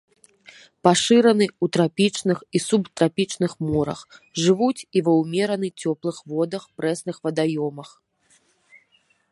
Пашыраны 0.85 1.47
ў 1.47 1.65
трапічных 1.77 2.37
і 2.59 2.61
субтрапічных 2.69 3.51
морах, 3.67 4.01
жывуць 4.45 4.73
і 4.81 5.05
ва 5.09 5.13
ўмерана 5.21 5.67
цёплых 5.85 6.17
водах, 6.35 6.63
прэсных 6.81 7.15
вадаёмах. 7.29 7.89